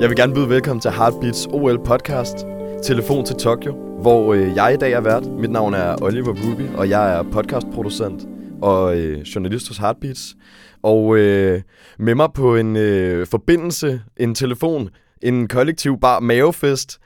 [0.00, 2.36] Jeg vil gerne byde velkommen til Heartbeats OL podcast,
[2.84, 5.26] Telefon til Tokyo, hvor øh, jeg i dag er vært.
[5.26, 8.26] Mit navn er Oliver Ruby, og jeg er podcastproducent
[8.62, 10.36] og øh, journalist hos Heartbeats.
[10.82, 11.62] Og øh,
[11.98, 14.90] med mig på en øh, forbindelse, en telefon,
[15.22, 16.98] en kollektiv bar mavefest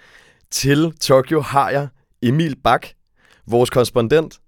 [0.51, 1.89] til Tokyo har jeg
[2.23, 2.87] Emil Bak,
[3.47, 4.39] vores korrespondent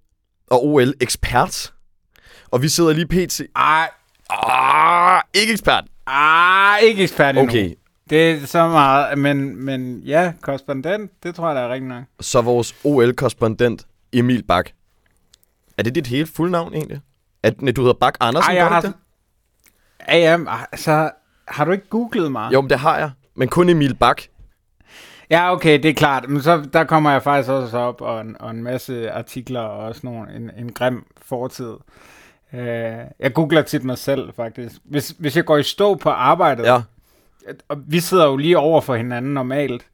[0.50, 1.72] og OL-ekspert.
[2.50, 3.40] Og vi sidder lige pt...
[3.57, 3.89] Ej,
[4.31, 5.85] Ah, ikke ekspert.
[6.07, 7.50] ah, ikke ekspert endnu.
[7.50, 7.75] Okay,
[8.11, 12.04] Det er så meget, men, men ja, korrespondent, det tror jeg, der er rigtigt nok.
[12.21, 14.71] så vores OL-korrespondent Emil Bak.
[15.79, 17.00] Er det dit helt fulde navn egentlig?
[17.43, 18.80] At, du hedder Bak Andersen, Ej, jeg har...
[18.80, 18.93] det?
[20.08, 20.39] Ja, ja,
[20.72, 21.11] altså,
[21.49, 22.53] har du ikke googlet mig?
[22.53, 23.11] Jo, men det har jeg.
[23.35, 24.22] Men kun Emil Bak.
[25.30, 26.29] Ja, okay, det er klart.
[26.29, 29.79] Men så der kommer jeg faktisk også op, og en, og en masse artikler, og
[29.86, 31.72] også nogle, en, en grim fortid.
[32.52, 32.58] Uh,
[33.20, 34.77] jeg googler tit mig selv, faktisk.
[34.84, 36.82] Hvis, hvis jeg går i stå på arbejdet, Ja.
[37.69, 39.87] Og vi sidder jo lige over for hinanden normalt.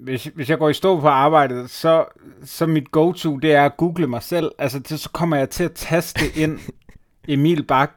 [0.00, 2.04] Hvis, hvis jeg går i stå på arbejdet, så,
[2.44, 4.50] så mit go-to, det er at google mig selv.
[4.58, 6.58] Altså, det, så kommer jeg til at taste ind
[7.28, 7.90] Emil Bak.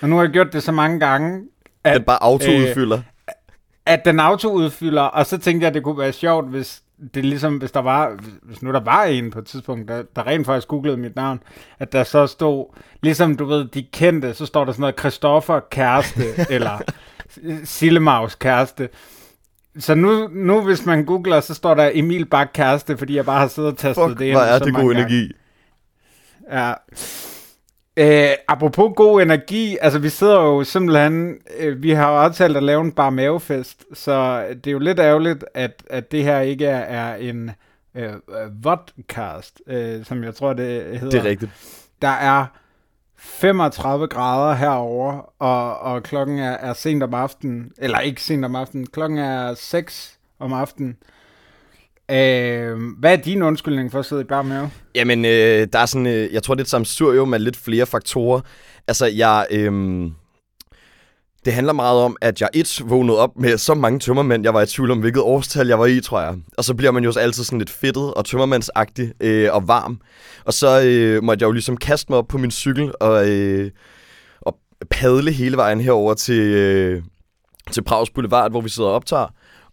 [0.00, 1.42] Og nu har jeg gjort det så mange gange,
[1.84, 3.02] at, Den bare autoudfylder.
[3.86, 6.82] at den autoudfylder, og så tænkte jeg, det kunne være sjovt, hvis
[7.14, 10.26] det ligesom, hvis der var, hvis nu der var en på et tidspunkt, der, der
[10.26, 11.40] rent faktisk googlede mit navn,
[11.78, 15.60] at der så stod, ligesom du ved, de kendte, så står der sådan noget Christoffer
[15.70, 16.78] kæreste, eller
[17.64, 18.88] Sillemaus kæreste.
[19.78, 23.38] Så nu, nu, hvis man googler, så står der Emil Bak kæreste, fordi jeg bare
[23.40, 24.34] har siddet og tastet Fuck, det ind.
[24.34, 25.00] hvor er det god gange.
[25.00, 25.32] energi.
[26.52, 26.72] Ja.
[27.96, 32.62] Øh, apropos god energi, altså vi sidder jo simpelthen, øh, vi har jo aftalt at
[32.62, 36.66] lave en bar mavefest, så det er jo lidt ærgerligt, at, at det her ikke
[36.66, 37.50] er, er en
[37.94, 41.10] øh, øh, vodcast, øh, som jeg tror det hedder.
[41.10, 41.50] Det er rigtigt.
[42.02, 42.46] Der er
[43.24, 48.56] 35 grader herover og, og klokken er, er sent om aftenen, eller ikke sent om
[48.56, 50.96] aftenen, klokken er 6 om aftenen.
[52.10, 54.70] Øh, hvad er din undskyldning for at sidde i bar mave?
[54.94, 57.86] Jamen, øh, der er sådan, øh, jeg tror, det er et samsurium med lidt flere
[57.86, 58.40] faktorer.
[58.88, 59.72] Altså, jeg, øh,
[61.44, 64.62] det handler meget om, at jeg et vågnede op med så mange tømmermænd, jeg var
[64.62, 66.34] i tvivl om, hvilket årstal jeg var i, tror jeg.
[66.58, 70.00] Og så bliver man jo også altid sådan lidt fedtet og tømmermandsagtig øh, og varm.
[70.44, 73.70] Og så øh, måtte jeg jo ligesom kaste mig op på min cykel og, øh,
[74.40, 74.58] og
[74.90, 77.02] padle hele vejen herover til, øh,
[77.72, 79.26] til Prags Boulevard, hvor vi sidder og optager.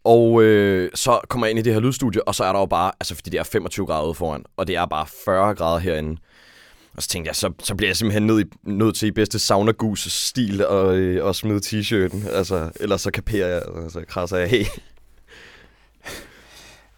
[0.04, 2.66] Og øh, så kommer jeg ind i det her lydstudie, og så er der jo
[2.66, 5.80] bare, altså fordi det er 25 grader ude foran, og det er bare 40 grader
[5.80, 6.18] herinde.
[6.96, 9.72] Og så tænkte jeg, så, så bliver jeg simpelthen nødt, nødt til i bedste sauna
[9.96, 12.30] stil og, øh, og smide t-shirten.
[12.30, 14.70] Altså, ellers så kaperer jeg, og så krasser jeg helt.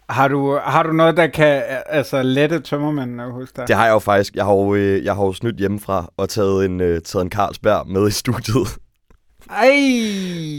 [0.08, 3.68] Har du, har du noget, der kan altså, lette tømmermændene hos dig?
[3.68, 4.34] Det har jeg jo faktisk.
[4.34, 7.30] Jeg har jo, øh, jeg har jo snydt hjemmefra og taget en, øh, taget en
[7.30, 8.68] Carlsberg med i studiet.
[9.50, 9.70] Ej!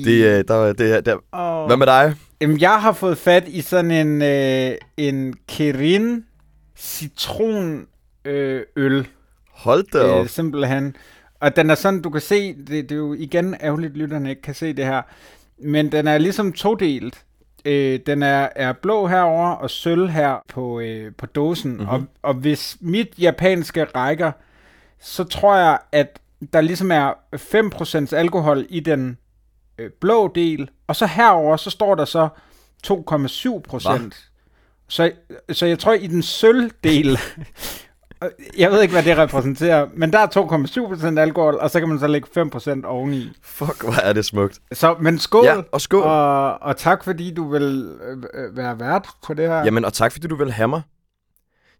[0.06, 1.18] Det, øh, der, det, der.
[1.32, 1.68] oh.
[1.68, 2.16] Hvad med dig?
[2.42, 6.24] Jamen, jeg har fået fat i sådan en, øh, en Kirin
[6.78, 7.86] citron
[8.26, 9.08] øh, øl,
[9.66, 10.24] Hold da op.
[10.24, 10.96] øh, simpelthen.
[11.40, 14.42] Og den er sådan, du kan se, det, det er jo igen ærgerligt, lytterne ikke
[14.42, 15.02] kan se det her,
[15.58, 17.26] men den er ligesom todelt.
[17.66, 21.72] Øh, den er, er blå herover og sølv her på, øh, på dåsen.
[21.72, 21.88] Mm-hmm.
[21.88, 24.32] Og, og hvis mit japanske rækker,
[25.00, 26.20] så tror jeg, at
[26.54, 27.14] der ligesom er
[28.12, 29.18] 5% alkohol i den
[29.78, 32.28] øh, blå del, og så herover så står der så
[32.88, 34.30] 2,7 procent.
[34.88, 35.12] Så,
[35.52, 37.20] så jeg tror, i den sølvdel,
[38.58, 41.90] jeg ved ikke, hvad det repræsenterer, men der er 2,7 procent alkohol, og så kan
[41.90, 43.30] man så lægge 5 procent oveni.
[43.44, 44.60] Fuck, hvor er det smukt.
[44.74, 46.04] Så, men skål, Ja, og skål.
[46.04, 49.64] og, og tak fordi du vil øh, øh, være vært på det her.
[49.66, 50.82] Jamen, og tak fordi du vil have mig.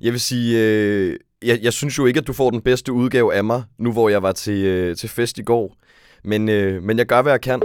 [0.02, 3.34] Jeg vil sige, øh, jeg, jeg synes jo ikke, at du får den bedste udgave
[3.34, 5.74] af mig, nu hvor jeg var til, øh, til fest i går.
[6.24, 7.62] Men, øh, men jeg gør, hvad jeg kan.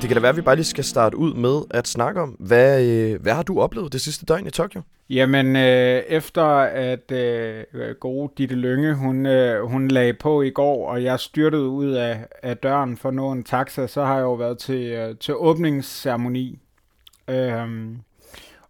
[0.00, 2.28] Det kan da være, at vi bare lige skal starte ud med at snakke om,
[2.28, 4.82] hvad, øh, hvad har du oplevet det sidste døgn i Tokyo?
[5.10, 7.64] Jamen, øh, efter at øh,
[8.00, 12.26] gode Ditte Lønge, hun, øh, hun lagde på i går, og jeg styrtede ud af,
[12.42, 15.34] af døren for at nå en taxa, så har jeg jo været til, øh, til
[15.34, 16.58] åbningsceremoni.
[17.28, 18.00] Øhm,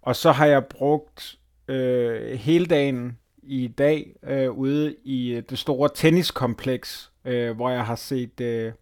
[0.02, 1.38] og så har jeg brugt
[1.68, 7.86] øh, hele dagen i dag øh, ude i øh, det store tenniskompleks, øh, hvor jeg
[7.86, 8.72] har set, øh,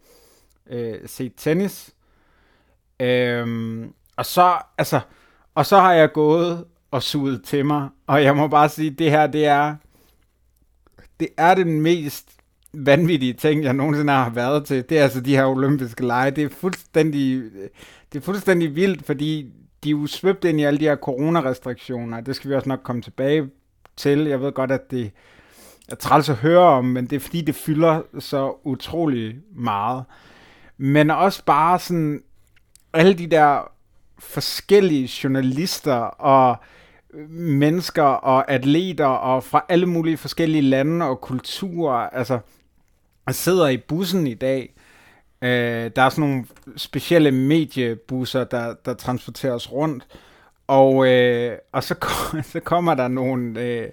[0.70, 1.94] øh, set tennis.
[3.00, 5.00] Øhm, og så, altså,
[5.54, 9.10] og så har jeg gået og suget til mig, og jeg må bare sige, det
[9.10, 9.76] her, det er,
[11.20, 12.38] det er den mest
[12.72, 14.88] vanvittige ting, jeg nogensinde har været til.
[14.88, 16.30] Det er altså de her olympiske lege.
[16.30, 17.42] Det er fuldstændig,
[18.12, 19.52] det er fuldstændig vildt, fordi
[19.84, 22.20] de er jo svøbt ind i alle de her coronarestriktioner.
[22.20, 23.50] Det skal vi også nok komme tilbage
[23.96, 24.26] til.
[24.26, 25.10] Jeg ved godt, at det
[25.88, 30.04] er træls at høre om, men det er fordi, det fylder så utrolig meget.
[30.76, 32.22] Men også bare sådan,
[32.92, 33.72] alle de der
[34.18, 36.56] forskellige journalister og
[37.28, 42.38] mennesker og atleter og fra alle mulige forskellige lande og kulturer, altså,
[43.30, 44.74] sidder i bussen i dag.
[45.42, 46.44] Øh, der er sådan nogle
[46.76, 50.06] specielle mediebusser, der, der transporteres rundt,
[50.66, 51.94] og, øh, og så,
[52.52, 53.60] så kommer der nogle...
[53.60, 53.88] Øh,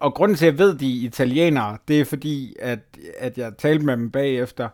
[0.00, 2.78] og grunden til, at jeg ved, de er italienere, det er fordi, at,
[3.18, 4.68] at jeg talte med dem bagefter.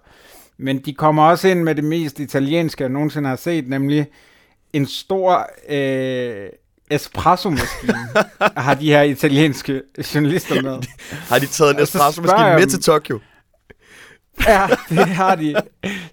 [0.61, 4.07] Men de kommer også ind med det mest italienske, jeg nogensinde har set, nemlig
[4.73, 6.49] en stor øh,
[6.91, 8.09] espresso-maskine,
[8.57, 9.83] har de her italienske
[10.15, 10.79] journalister med.
[11.31, 13.19] har de taget en espresso-maskine med til Tokyo?
[14.49, 15.55] ja, det har de.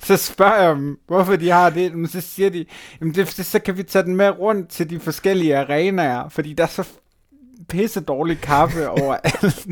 [0.03, 1.93] Så spørger jeg dem, hvorfor de har det.
[1.93, 2.65] Men så siger de,
[3.01, 6.63] jamen det, så kan vi tage den med rundt til de forskellige arenaer, fordi der
[6.63, 6.83] er så
[7.69, 9.67] pisse dårlig kaffe over alt.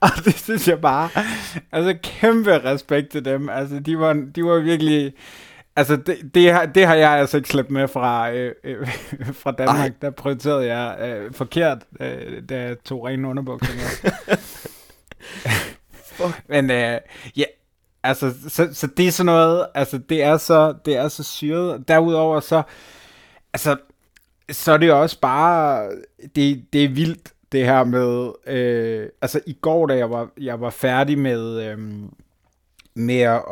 [0.00, 1.08] og det synes jeg bare,
[1.72, 3.48] altså kæmpe respekt til dem.
[3.48, 5.12] Altså de var, de var virkelig,
[5.76, 8.88] altså det, det, har, det har jeg altså ikke slæbt med fra, øh, øh,
[9.42, 9.90] fra Danmark.
[9.90, 9.92] Ej.
[10.02, 14.36] Der prioriterede jeg øh, forkert, øh, da jeg tog rene underbukser med.
[16.48, 17.00] Men øh,
[17.36, 17.44] ja,
[18.02, 21.88] altså, så, så det er sådan noget, altså det er så, det er så syret.
[21.88, 22.62] Derudover så,
[23.52, 23.76] altså,
[24.50, 25.90] så er det også bare,
[26.36, 30.60] det, det er vildt, det her med, øh, altså i går, da jeg var, jeg
[30.60, 31.78] var færdig med, øh,
[32.94, 33.42] med at,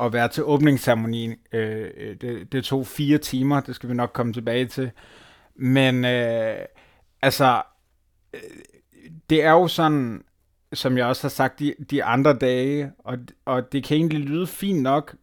[0.00, 4.32] at være til åbningsceremonien, øh, det, det tog fire timer, det skal vi nok komme
[4.32, 4.90] tilbage til,
[5.56, 6.56] men øh,
[7.22, 7.62] altså,
[8.34, 8.40] øh,
[9.30, 10.24] det er jo sådan,
[10.72, 14.46] som jeg også har sagt de, de andre dage, og, og det kan egentlig lyde
[14.46, 15.16] fint nok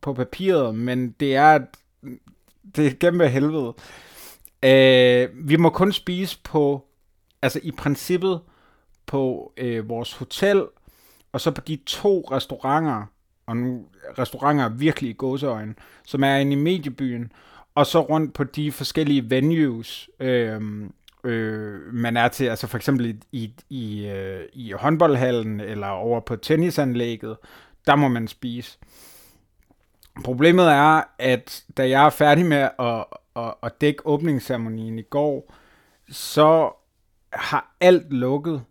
[0.00, 1.58] på papiret, men det er,
[2.76, 3.74] det er kæmpe helvede.
[3.76, 4.07] Øh,
[4.62, 6.84] Øh, vi må kun spise på,
[7.42, 8.40] altså i princippet,
[9.06, 10.64] på øh, vores hotel,
[11.32, 13.06] og så på de to restauranter,
[13.46, 13.84] og nu
[14.18, 15.74] restauranter virkelig i gåseøjne,
[16.04, 17.32] som er inde i mediebyen,
[17.74, 20.60] og så rundt på de forskellige venues, øh,
[21.24, 26.20] øh, man er til, altså for eksempel i, i, i, øh, i håndboldhallen eller over
[26.20, 27.36] på tennisanlægget,
[27.86, 28.78] der må man spise.
[30.24, 33.04] Problemet er, at da jeg er færdig med at,
[33.46, 35.54] at, at dække åbningsceremonien i går,
[36.10, 36.70] så
[37.32, 38.62] har alt lukket.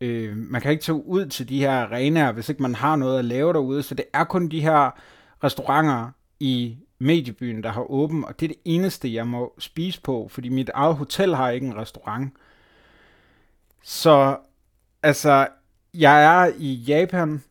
[0.00, 3.18] Øh, man kan ikke tage ud til de her arenaer, hvis ikke man har noget
[3.18, 4.90] at lave derude, så det er kun de her
[5.44, 10.28] restauranter i mediebyen, der har åben, og det er det eneste, jeg må spise på,
[10.30, 12.32] fordi mit eget hotel har ikke en restaurant.
[13.82, 14.36] Så
[15.02, 15.48] altså,
[15.94, 17.42] jeg er i Japan,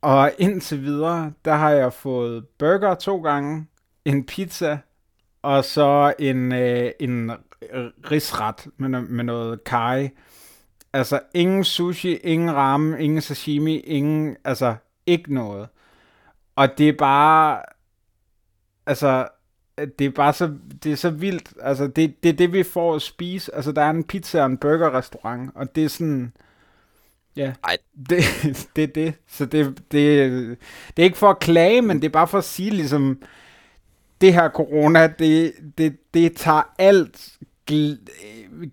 [0.00, 3.66] og indtil videre, der har jeg fået burger to gange,
[4.04, 4.78] en pizza,
[5.48, 7.30] og så en, øh, en
[8.10, 10.08] risret med, med noget kai.
[10.92, 14.74] Altså ingen sushi, ingen ramen, ingen sashimi, ingen, altså
[15.06, 15.68] ikke noget.
[16.56, 17.62] Og det er bare,
[18.86, 19.28] altså,
[19.98, 21.52] det er bare så, det er så vildt.
[21.60, 23.54] Altså, det, det er det, vi får at spise.
[23.54, 26.32] Altså, der er en pizza og en burgerrestaurant, og det er sådan...
[27.36, 27.76] Ja, Ej.
[28.10, 28.22] Det,
[28.76, 29.14] det er det.
[29.28, 30.58] Så det, det,
[30.96, 33.22] det er ikke for at klage, men det er bare for at sige, ligesom,
[34.20, 37.28] det her corona, det, det, det tager alt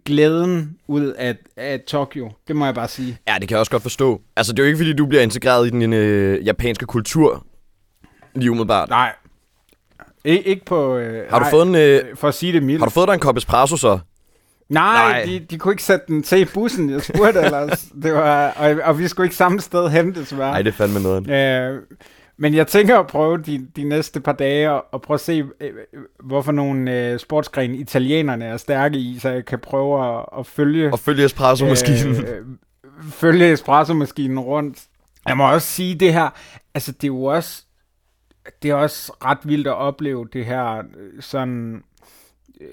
[0.06, 2.32] glæden ud af, af Tokyo.
[2.48, 3.18] Det må jeg bare sige.
[3.28, 4.22] Ja, det kan jeg også godt forstå.
[4.36, 7.46] Altså, det er jo ikke, fordi du bliver integreret i den øh, japanske kultur
[8.36, 8.90] lige umiddelbart.
[8.90, 9.14] Nej,
[10.28, 10.98] Ik- ikke på...
[10.98, 11.76] Øh, har du nej, fået en...
[11.76, 12.80] Øh, for at sige det mildt.
[12.82, 14.00] Har du fået dig en kop espresso så?
[14.70, 15.26] Nej, nej.
[15.26, 17.86] De, de kunne ikke sætte den til i bussen, jeg spurgte ellers.
[18.04, 20.52] Det var, og, og vi skulle ikke samme sted hen, desværre.
[20.52, 21.30] Nej, det er fandme noget.
[21.30, 21.82] Øh,
[22.38, 25.74] men jeg tænker at prøve de, de næste par dage og prøve at se, øh,
[26.24, 30.94] hvorfor nogle øh, sportsgrene italienerne er stærke i, så jeg kan prøve at, at følge...
[30.94, 32.26] Og følge espresso-maskinen.
[32.26, 32.46] Øh,
[33.12, 34.84] følge espresso-maskinen rundt.
[35.28, 36.30] Jeg må også sige det her,
[36.74, 37.66] altså det er jo også
[38.62, 40.84] det er også ret vildt at opleve det her
[41.20, 41.84] sådan...
[42.62, 42.68] Øh,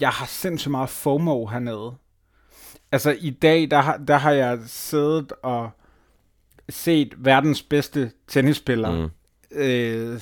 [0.00, 1.94] jeg har sindssygt meget FOMO hernede.
[2.92, 5.70] Altså i dag, der, der har jeg siddet og
[6.68, 9.58] set verdens bedste tennisspiller mm.
[9.58, 10.20] øh,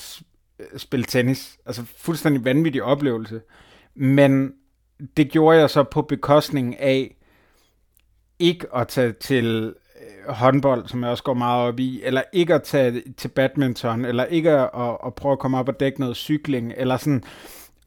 [0.77, 1.59] spille tennis.
[1.67, 3.41] Altså fuldstændig vanvittig oplevelse.
[3.95, 4.53] Men
[5.17, 7.17] det gjorde jeg så på bekostning af
[8.39, 9.75] ikke at tage til
[10.29, 14.25] håndbold, som jeg også går meget op i, eller ikke at tage til badminton, eller
[14.25, 17.23] ikke at, at, at prøve at komme op og dække noget cykling, eller sådan.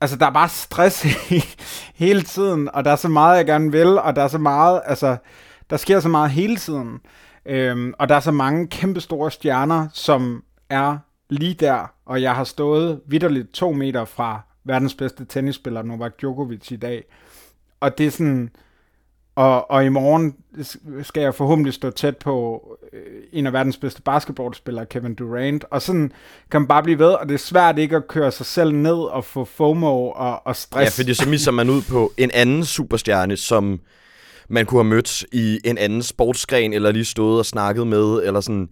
[0.01, 1.05] Altså, der er bare stress
[2.03, 4.81] hele tiden, og der er så meget, jeg gerne vil, og der er så meget,
[4.85, 5.17] altså,
[5.69, 6.99] der sker så meget hele tiden.
[7.45, 10.97] Øhm, og der er så mange kæmpe store stjerner, som er
[11.29, 16.71] lige der, og jeg har stået vidderligt to meter fra verdens bedste tennisspiller, Novak Djokovic,
[16.71, 17.03] i dag.
[17.79, 18.49] Og det er sådan,
[19.35, 20.35] Og, og i morgen
[21.03, 25.65] skal jeg forhåbentlig stå tæt på øh, en af verdens bedste basketballspillere, Kevin Durant.
[25.71, 26.11] Og sådan
[26.51, 28.93] kan man bare blive ved, og det er svært ikke at køre sig selv ned
[28.93, 30.97] og få FOMO og, og stress.
[30.97, 33.79] Ja, fordi så misser man ud på en anden superstjerne, som
[34.49, 38.41] man kunne have mødt i en anden sportsgren, eller lige stået og snakket med, eller
[38.41, 38.69] sådan...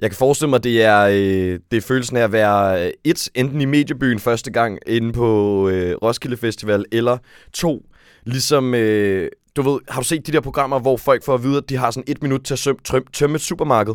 [0.00, 3.28] Jeg kan forestille mig, det er, øh, det er følelsen af at være øh, et,
[3.34, 7.18] enten i mediebyen første gang inde på øh, Roskilde Festival, eller
[7.52, 7.86] to,
[8.24, 11.56] ligesom, øh, du ved, har du set de der programmer, hvor folk får at vide,
[11.56, 12.78] at de har sådan et minut til at søm,
[13.12, 13.94] tømme et supermarked?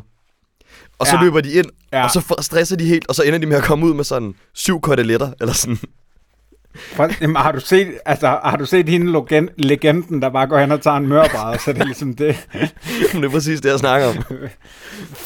[0.99, 1.23] Og så ja.
[1.23, 2.03] løber de ind, ja.
[2.03, 4.33] og så stresser de helt, og så ender de med at komme ud med sådan
[4.53, 5.77] syv koteletter, eller sådan.
[7.21, 10.71] Jamen, har du set, altså, har du set hende legend, legenden, der bare går hen
[10.71, 12.47] og tager en mørbræd, så det er ligesom det.
[13.13, 14.15] det er præcis det, jeg snakker om.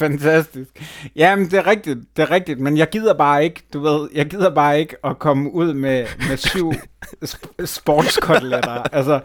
[0.01, 0.70] Fantastisk.
[1.16, 4.25] Jamen, det er rigtigt, det er rigtigt, men jeg gider bare ikke, du ved, jeg
[4.25, 6.74] gider bare ikke at komme ud med, med syv
[7.25, 8.84] sp- sportskoteletter.
[8.92, 9.20] Altså,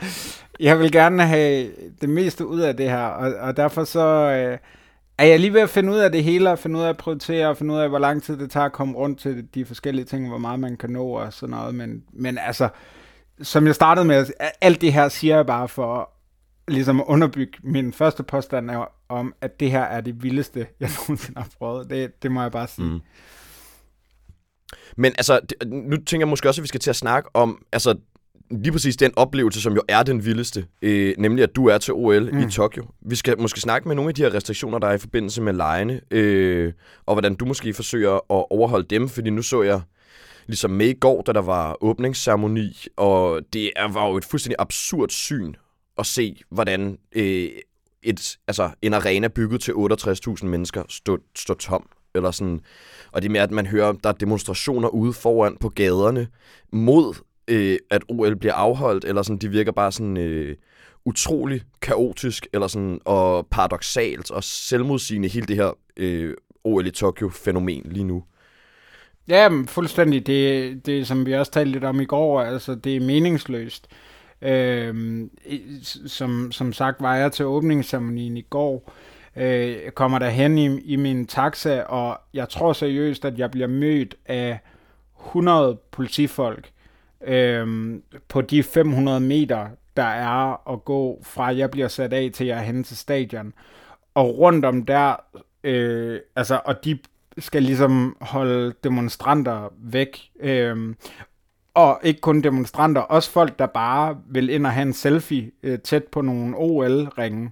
[0.61, 1.69] jeg vil gerne have
[2.01, 4.07] det meste ud af det her, og, og derfor så...
[4.07, 4.59] Øh,
[5.23, 6.97] er jeg lige ved at finde ud af det hele, og finde ud af at
[6.97, 9.65] prioritere, og finde ud af, hvor lang tid det tager at komme rundt til de
[9.65, 11.75] forskellige ting, hvor meget man kan nå og sådan noget.
[11.75, 12.69] Men, men altså,
[13.43, 14.27] som jeg startede med,
[14.61, 16.11] alt det her siger jeg bare for
[16.69, 18.71] ligesom at underbygge min første påstand
[19.09, 21.91] om, at det her er det vildeste, jeg nogensinde har prøvet.
[21.91, 22.89] Det, det må jeg bare sige.
[22.89, 23.01] Mm.
[24.97, 27.95] Men altså, nu tænker jeg måske også, at vi skal til at snakke om, altså
[28.53, 31.95] lige præcis den oplevelse, som jo er den vildeste, øh, nemlig at du er til
[31.95, 32.39] OL mm.
[32.39, 32.85] i Tokyo.
[33.01, 35.53] Vi skal måske snakke med nogle af de her restriktioner, der er i forbindelse med
[35.53, 36.73] lejene, øh,
[37.07, 39.81] og hvordan du måske forsøger at overholde dem, fordi nu så jeg
[40.47, 44.57] ligesom med i går, da der var åbningsceremoni, og det er, var jo et fuldstændig
[44.59, 45.55] absurd syn
[45.99, 47.49] at se, hvordan øh,
[48.03, 51.89] et, altså, en arena bygget til 68.000 mennesker stod, stod tom.
[52.15, 52.61] Eller sådan.
[53.13, 56.29] Og det med, at man hører, der er demonstrationer ude foran på gaderne
[56.73, 57.15] mod
[57.49, 60.57] øh, at OL bliver afholdt, eller sådan, de virker bare sådan øh,
[61.05, 66.35] utrolig kaotisk, eller sådan, og paradoxalt og selvmodsigende hele det her øh,
[66.65, 68.25] OL i Tokyo-fænomen lige nu.
[69.29, 70.27] Ja, fuldstændig.
[70.27, 73.89] Det, det, som vi også talte lidt om i går, altså det er meningsløst.
[74.43, 75.21] Øh,
[76.07, 78.93] som, som sagt var jeg til åbningsceremonien i går,
[79.37, 83.67] øh, kommer der hen i, i min taxa, og jeg tror seriøst, at jeg bliver
[83.67, 84.59] mødt af
[85.27, 86.71] 100 politifolk,
[87.27, 92.47] øhm, på de 500 meter, der er at gå fra, jeg bliver sat af til
[92.47, 93.53] jeg er henne til stadion.
[94.15, 95.17] Og rundt om der,
[95.65, 96.99] øh, altså, og de
[97.39, 100.21] skal ligesom holde demonstranter væk.
[100.41, 100.97] Øhm,
[101.75, 105.79] og ikke kun demonstranter, også folk, der bare vil ind og have en selfie øh,
[105.79, 107.51] tæt på nogle OL-ringe.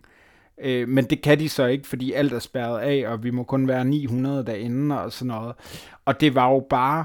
[0.61, 3.43] Øh, men det kan de så ikke, fordi alt er spærret af, og vi må
[3.43, 5.55] kun være 900 derinde og sådan noget.
[6.05, 7.05] Og det var jo bare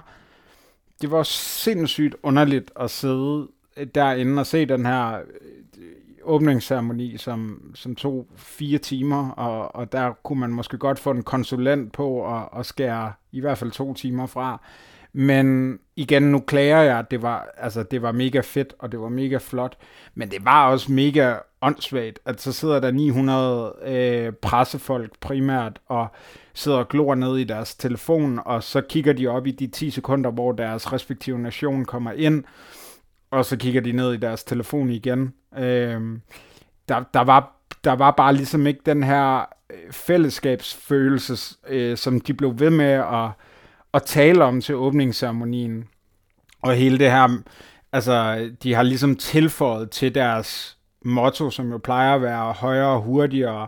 [1.02, 3.48] det var sindssygt underligt at sidde
[3.96, 5.86] derinde og se den her øh,
[6.24, 11.24] åbningsceremoni, som, som tog fire timer, og, og der kunne man måske godt få en
[11.24, 14.62] konsulent på at, at skære i hvert fald to timer fra.
[15.14, 19.00] Men igen, nu klager jeg, at det var, altså, det var mega fedt, og det
[19.00, 19.78] var mega flot,
[20.16, 26.07] men det var også mega åndssvagt, at så sidder der 900 øh, pressefolk primært, og
[26.53, 29.89] sidder og glor ned i deres telefon, og så kigger de op i de 10
[29.89, 32.43] sekunder, hvor deres respektive nation kommer ind,
[33.31, 35.34] og så kigger de ned i deres telefon igen.
[35.57, 36.01] Øh,
[36.89, 42.34] der, der, var, der var bare ligesom ikke den her øh, fællesskabsfølelse, øh, som de
[42.34, 43.29] blev ved med at,
[43.93, 45.88] at tale om til åbningsceremonien.
[46.62, 47.38] Og hele det her,
[47.91, 50.75] altså, de har ligesom tilføjet til deres
[51.05, 53.67] motto, som jo plejer at være højere hurtigere,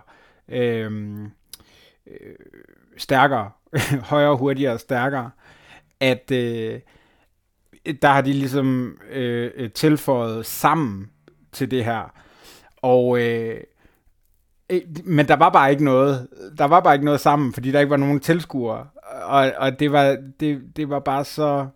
[0.49, 1.21] øh,
[2.07, 2.35] øh,
[2.97, 3.51] stærkere,
[4.11, 5.31] højere, hurtigere stærkere,
[5.99, 6.79] at øh,
[8.01, 11.09] der har de ligesom øh, øh, tilføjet sammen
[11.51, 12.13] til det her.
[12.81, 13.61] Og øh,
[14.69, 16.27] øh, men der var bare ikke noget,
[16.57, 18.87] der var bare ikke noget sammen, fordi der ikke var nogen tilskuere.
[19.23, 21.67] Og, og det var det, det var bare så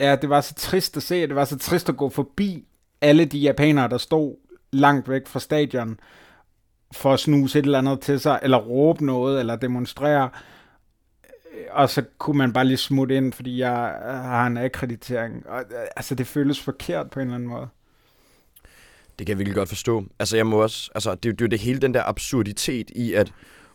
[0.00, 2.66] ja, det var så trist at se, det var så trist at gå forbi
[3.00, 4.36] alle de japanere, der stod
[4.72, 6.00] langt væk fra stadion,
[6.92, 10.30] for at snuse et eller andet til sig, eller råbe noget, eller demonstrere.
[11.70, 15.46] Og så kunne man bare lige smutte ind, fordi jeg øh, har en akkreditering.
[15.46, 17.68] Og, øh, altså, det føles forkert på en eller anden måde.
[19.18, 20.04] Det kan jeg virkelig godt forstå.
[20.18, 23.12] Altså, jeg må også, altså, det, det er jo det hele den der absurditet i,
[23.12, 23.32] at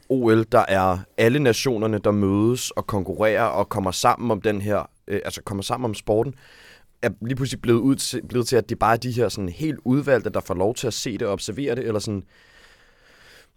[0.10, 4.90] OL, der er alle nationerne, der mødes og konkurrerer og kommer sammen om den her,
[5.08, 6.36] øh, altså kommer sammen om sporten,
[7.02, 9.50] er lige pludselig blevet, ud til, blevet til, at det bare er de her sådan
[9.50, 12.24] helt udvalgte, der får lov til at se det og observere det, eller sådan,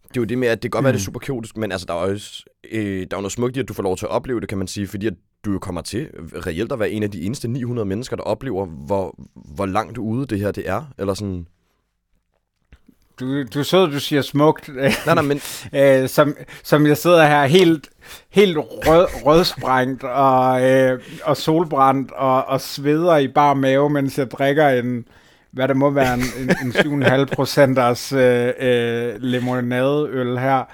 [0.09, 0.85] det er jo det med, at det kan godt mm.
[0.85, 3.57] være, det er super kaotisk, men altså, der er også, øh, der er noget smukt
[3.57, 5.15] i, at du får lov til at opleve det, kan man sige, fordi at
[5.45, 6.09] du jo kommer til
[6.47, 10.27] reelt at være en af de eneste 900 mennesker, der oplever, hvor, hvor langt ude
[10.27, 11.47] det her det er, eller sådan...
[13.21, 14.69] du, du så, du siger smukt.
[14.75, 15.41] Nej, nej, men...
[15.81, 17.91] øh, som, som jeg sidder her helt,
[18.31, 24.31] helt rød, rødsprængt og, øh, og solbrændt og, og sveder i bar mave, mens jeg
[24.31, 25.05] drikker en,
[25.51, 30.65] hvad det må være, en, en, en 7,5 procenters øh, øh, limonadeøl her.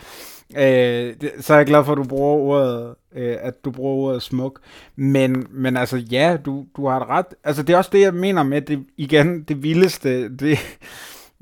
[0.56, 4.08] Øh, det, så er jeg glad for, at du bruger ordet, øh, at du bruger
[4.08, 4.60] ordet smuk.
[4.96, 7.26] Men, men altså, ja, du, du har ret.
[7.44, 10.58] Altså, det er også det, jeg mener med, det, igen, det vildeste, det,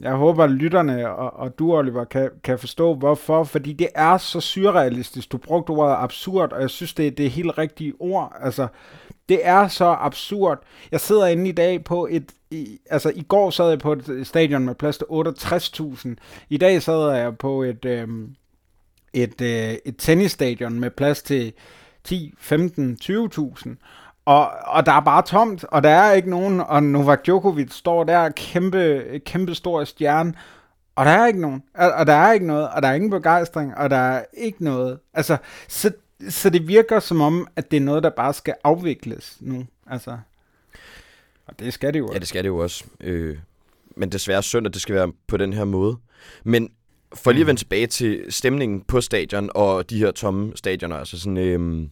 [0.03, 3.45] jeg håber, at lytterne og, og du, Oliver, kan, kan forstå, hvorfor.
[3.45, 5.33] Fordi det er så surrealistisk.
[5.33, 8.37] Du brugte ordet absurd, og jeg synes, det, det er helt rigtige ord.
[8.41, 8.69] Altså,
[9.29, 10.63] det er så absurd.
[10.93, 12.33] Jeg sidder inde i dag på et...
[12.51, 16.09] I, altså, i går sad jeg på et stadion med plads til 68.000.
[16.51, 17.85] I dag sad jeg på et...
[17.85, 18.09] øh,
[19.13, 21.53] et, øh, et tennisstadion med plads til
[22.05, 23.69] 10, 15, 20.000.
[24.25, 28.05] Og, og der er bare tomt, og der er ikke nogen, og Novak Djokovic står
[28.05, 30.35] der, kæmpe, kæmpe stor stjerne,
[30.97, 33.11] og der er ikke nogen, og, og der er ikke noget, og der er ingen
[33.11, 34.99] begejstring, og der er ikke noget.
[35.15, 35.37] Altså,
[35.69, 35.93] så,
[36.29, 39.65] så det virker som om, at det er noget, der bare skal afvikles nu.
[39.87, 40.19] Altså,
[41.47, 42.15] og det skal det jo også.
[42.15, 42.85] Ja, det skal det jo også.
[43.01, 43.39] Øh,
[43.97, 45.97] men desværre synd, at det skal være på den her måde.
[46.45, 46.71] Men
[47.15, 51.21] for lige at vende tilbage til stemningen på stadion og de her tomme stadioner, altså
[51.21, 51.37] sådan...
[51.37, 51.89] Øh,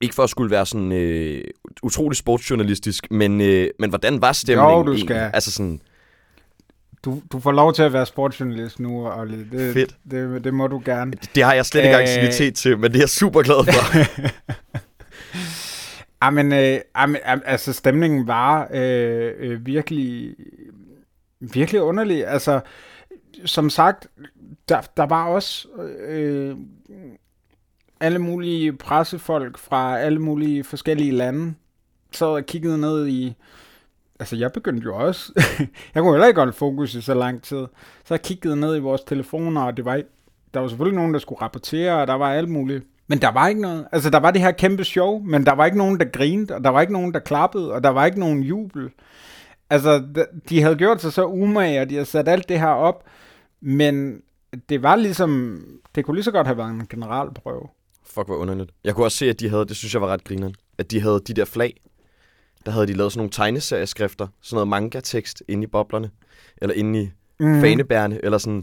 [0.00, 1.44] ikke for at skulle være sådan øh,
[1.82, 5.16] utrolig sportsjournalistisk, men, øh, men hvordan var stemningen jo, du skal.
[5.16, 5.34] egentlig?
[5.34, 5.80] Altså sådan,
[7.04, 9.44] du, du får lov til at være sportsjournalist nu, Olli.
[9.52, 9.96] Det, Fedt.
[10.10, 11.10] Det, det må du gerne.
[11.12, 12.02] det, det har jeg slet ikke Øh.
[12.02, 13.96] anciennitet til, men det er jeg super glad for.
[16.24, 20.34] Jamen, øh, jamen, altså stemningen var øh, øh, virkelig,
[21.40, 22.26] virkelig underlig.
[22.26, 22.60] Altså,
[23.44, 24.06] som sagt,
[24.68, 25.68] der, der var også
[26.08, 26.56] øh,
[28.00, 31.54] alle mulige pressefolk fra alle mulige forskellige lande,
[32.12, 33.34] så og kiggede ned i...
[34.20, 35.32] Altså, jeg begyndte jo også...
[35.94, 37.66] jeg kunne heller ikke holde fokus i så lang tid.
[38.04, 40.02] Så jeg kiggede ned i vores telefoner, og det var,
[40.54, 42.84] der var selvfølgelig nogen, der skulle rapportere, og der var alt muligt.
[43.08, 43.86] Men der var ikke noget.
[43.92, 46.64] Altså, der var det her kæmpe show, men der var ikke nogen, der grinede, og
[46.64, 48.90] der var ikke nogen, der klappede, og der var ikke nogen jubel.
[49.70, 52.66] Altså, de- de havde gjort sig så umage, og de havde sat alt det her
[52.68, 53.04] op,
[53.60, 54.20] men
[54.68, 55.60] det var ligesom...
[55.94, 57.68] Det kunne lige så godt have været en generalprøve.
[58.06, 58.70] Fuck, hvor underligt.
[58.84, 61.00] Jeg kunne også se, at de havde, det synes jeg var ret grineren, at de
[61.00, 61.80] havde de der flag,
[62.66, 66.10] der havde de lavet sådan nogle tegneserieskrifter, sådan noget manga-tekst inde i boblerne,
[66.62, 67.60] eller inde i mm.
[67.60, 68.62] fanebærene, eller sådan.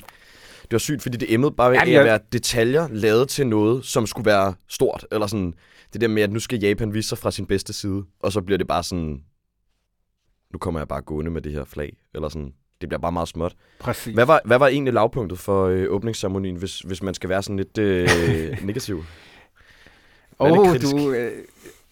[0.61, 3.85] Det var sygt, fordi det emmede bare af Jamen, at være detaljer lavet til noget,
[3.85, 5.53] som skulle være stort, eller sådan
[5.93, 8.41] det der med, at nu skal Japan vise sig fra sin bedste side, og så
[8.41, 9.23] bliver det bare sådan,
[10.53, 13.27] nu kommer jeg bare gående med det her flag, eller sådan, det bliver bare meget
[13.27, 13.55] småt.
[13.79, 14.13] Præcis.
[14.13, 17.57] Hvad var, hvad var egentlig lavpunktet for øh, åbningsceremonien, hvis, hvis man skal være sådan
[17.57, 18.07] lidt øh,
[18.67, 19.03] negativ?
[20.39, 20.93] Kritisk.
[20.93, 21.11] du...
[21.11, 21.31] Øh,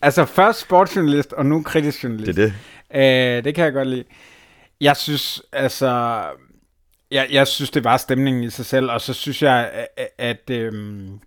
[0.02, 2.38] altså, først sportsjournalist, og nu kritisk journalist.
[2.38, 2.52] Det er
[2.94, 3.38] det.
[3.38, 4.04] Øh, det kan jeg godt lide.
[4.82, 6.22] Jeg synes, altså...
[7.12, 10.50] Jeg, jeg synes, det var stemningen i sig selv, og så synes jeg, at, at
[10.50, 11.20] øhm,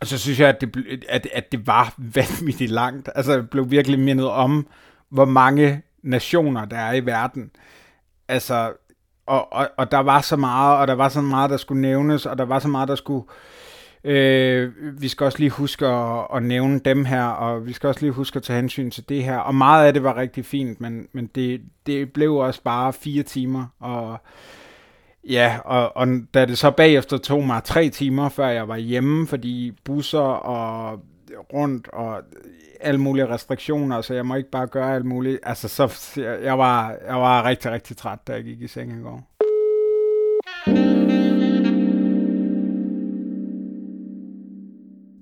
[0.00, 3.08] og så synes jeg, at det, at, at det var vanvittigt langt.
[3.14, 4.66] Altså, jeg blev virkelig mindet om,
[5.08, 7.50] hvor mange nationer der er i verden.
[8.28, 8.72] Altså,
[9.26, 12.26] og, og, og der var så meget, og der var så meget, der skulle nævnes,
[12.26, 13.24] og der var så meget, der skulle...
[13.28, 13.55] Øh,
[14.06, 18.00] Øh, vi skal også lige huske at, at nævne dem her, og vi skal også
[18.00, 19.38] lige huske at tage hensyn til det her.
[19.38, 23.22] Og meget af det var rigtig fint, men, men det, det blev også bare fire
[23.22, 24.18] timer, og
[25.28, 29.26] ja, og, og da det så bagefter tog mig tre timer, før jeg var hjemme,
[29.26, 31.00] fordi busser og
[31.52, 32.22] rundt og
[32.80, 35.38] alle mulige restriktioner, så jeg må ikke bare gøre alt muligt.
[35.42, 38.92] Altså, så jeg, jeg var, jeg var rigtig, rigtig træt, da jeg gik i seng
[38.92, 39.22] i går.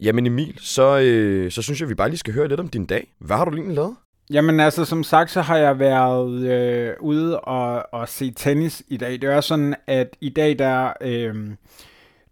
[0.04, 2.86] Jamen Emil, så, øh, så synes jeg, vi bare lige skal høre lidt om din
[2.86, 3.12] dag.
[3.18, 3.96] Hvad har du lige lavet?
[4.30, 8.96] Jamen altså, som sagt, så har jeg været øh, ude og, og se tennis i
[8.96, 9.12] dag.
[9.12, 11.34] Det er sådan, at i dag der øh,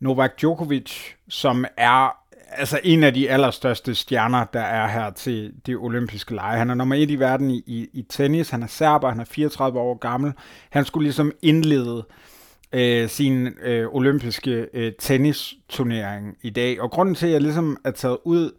[0.01, 0.93] Novak Djokovic,
[1.29, 2.17] som er
[2.51, 6.59] altså en af de allerstørste stjerner, der er her til de olympiske lege.
[6.59, 8.51] Han er nummer et i verden i, i, i tennis.
[8.51, 10.33] Han er serber, han er 34 år gammel.
[10.71, 12.32] Han skulle ligesom indlede øh,
[13.09, 16.81] sin øh, olympiske øh, tennisturnering i dag.
[16.81, 18.51] Og grunden til, at jeg ligesom er taget ud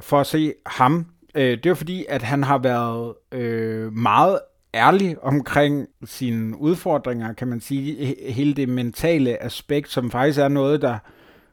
[0.00, 4.38] for at se ham, øh, det er fordi, at han har været øh, meget
[4.74, 10.48] ærlig omkring sine udfordringer, kan man sige, He- hele det mentale aspekt, som faktisk er
[10.48, 10.98] noget, der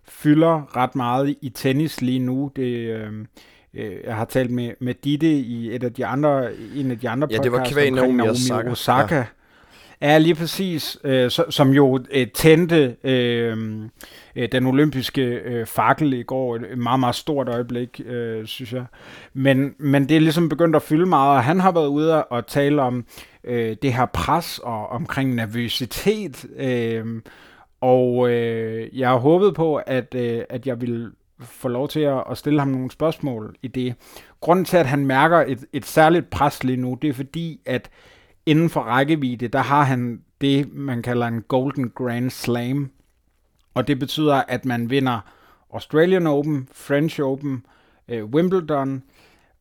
[0.08, 2.52] fylder ret meget i tennis lige nu.
[2.56, 3.12] Det, øh,
[3.74, 7.10] øh, jeg har talt med, med Ditte i et af de andre, en af de
[7.10, 8.72] andre Ja, det var podcasts omkring Naomi Naomi Osaka.
[8.72, 9.16] Osaka.
[9.16, 9.24] Ja,
[10.02, 10.98] lige præcis.
[11.04, 13.58] Øh, som jo øh, tændte øh,
[14.36, 16.56] øh, den olympiske øh, fakkel i går.
[16.56, 18.86] Et meget, meget stort øjeblik, øh, synes jeg.
[19.34, 22.48] Men, men det er ligesom begyndt at fylde meget, og han har været ude og
[22.48, 23.06] tale om
[23.44, 26.46] øh, det her pres og omkring nervøsitet.
[26.58, 27.22] Øh,
[27.82, 32.24] og øh, jeg har håbet på, at, øh, at jeg vil få lov til at,
[32.32, 33.96] at stille ham nogle spørgsmål i det.
[34.42, 37.90] Grunden til, at han mærker et, et særligt pres lige nu, det er fordi, at
[38.50, 42.92] inden for rækkevidde, der har han det, man kalder en Golden Grand Slam.
[43.74, 45.20] Og det betyder, at man vinder
[45.74, 47.66] Australian Open, French Open,
[48.08, 49.04] øh, Wimbledon,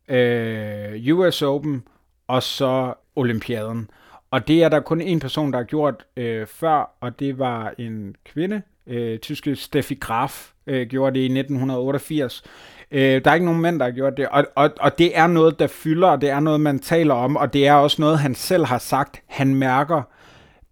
[0.08, 1.82] øh, US Open
[2.26, 3.90] og så Olympiaden.
[4.30, 7.74] Og det er der kun en person, der har gjort øh, før, og det var
[7.78, 12.42] en kvinde, øh, tyske Steffi Graf, øh, gjorde det i 1988.
[12.90, 15.26] Øh, der er ikke nogen mænd, der har gjort det, og, og, og det er
[15.26, 18.18] noget, der fylder, og det er noget, man taler om, og det er også noget,
[18.18, 19.22] han selv har sagt.
[19.26, 20.02] Han mærker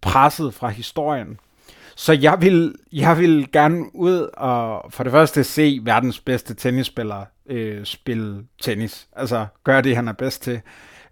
[0.01, 1.39] presset fra historien.
[1.95, 7.25] Så jeg vil, jeg vil gerne ud og for det første se verdens bedste tennisspiller
[7.49, 9.07] øh, spille tennis.
[9.15, 10.61] Altså gøre det, han er bedst til.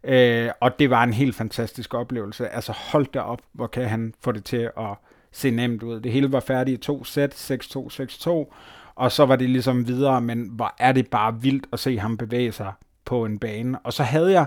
[0.03, 2.49] Øh, og det var en helt fantastisk oplevelse.
[2.49, 4.95] Altså hold da op, hvor kan han få det til at
[5.35, 5.99] se nemt ud.
[5.99, 8.53] Det hele var færdigt i to sæt, 6-2, 6-2,
[8.95, 12.17] og så var det ligesom videre, men hvor er det bare vildt at se ham
[12.17, 12.73] bevæge sig
[13.05, 13.79] på en bane.
[13.79, 14.45] Og så havde jeg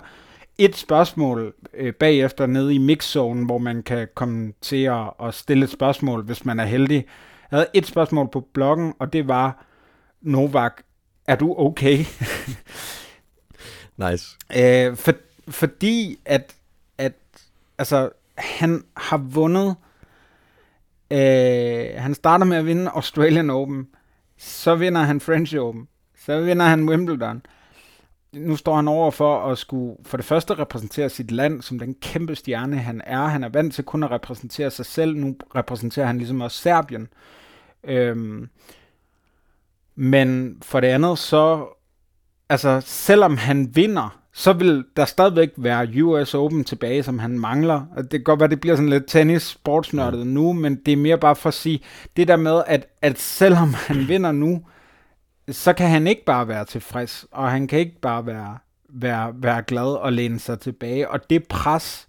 [0.59, 5.65] et spørgsmål øh, bagefter nede i mixzone, hvor man kan komme til at, at stille
[5.65, 7.05] et spørgsmål, hvis man er heldig.
[7.51, 9.65] Jeg havde et spørgsmål på bloggen, og det var,
[10.21, 10.83] Novak,
[11.27, 11.99] er du okay?
[14.11, 14.37] nice.
[14.57, 15.13] Øh, for,
[15.49, 16.55] fordi at,
[16.99, 17.13] at
[17.79, 19.77] altså, han har vundet,
[21.11, 23.87] øh, han starter med at vinde Australian Open,
[24.39, 25.89] så vinder han French Open,
[26.25, 27.43] så vinder han Wimbledon.
[28.33, 31.95] Nu står han over for at skulle for det første repræsentere sit land som den
[31.95, 33.27] kæmpe stjerne han er.
[33.27, 35.17] Han er vant til kun at repræsentere sig selv.
[35.17, 37.09] Nu repræsenterer han ligesom også Serbien.
[37.85, 38.49] Øhm,
[39.95, 41.67] men for det andet så,
[42.49, 47.83] altså selvom han vinder, så vil der stadigvæk være US Open tilbage, som han mangler.
[47.97, 50.25] Det kan godt være, det bliver sådan lidt tennis sportsnørdet ja.
[50.25, 51.81] nu, men det er mere bare for at sige,
[52.17, 54.65] det der med, at, at selvom han vinder nu,
[55.51, 59.63] så kan han ikke bare være tilfreds, og han kan ikke bare være, være, være
[59.63, 61.11] glad og læne sig tilbage.
[61.11, 62.09] Og det pres,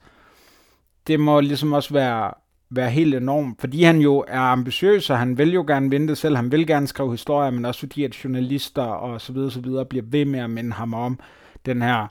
[1.07, 2.31] det må ligesom også være,
[2.69, 6.17] være helt enormt, fordi han jo er ambitiøs, og han vil jo gerne vinde det
[6.17, 9.61] selv, han vil gerne skrive historier, men også fordi at journalister og så videre, så
[9.61, 11.19] videre bliver ved med at minde ham om
[11.65, 12.07] den her